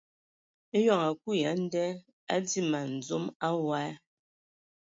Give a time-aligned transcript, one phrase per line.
[0.77, 1.83] Eyɔŋ a kui ya a nda
[2.33, 3.85] a dii man dzom awɔi.